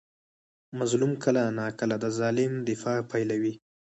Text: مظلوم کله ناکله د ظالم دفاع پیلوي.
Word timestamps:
مظلوم 0.79 1.13
کله 1.23 1.41
ناکله 1.59 1.95
د 2.03 2.05
ظالم 2.17 2.51
دفاع 2.69 2.99
پیلوي. 3.11 3.53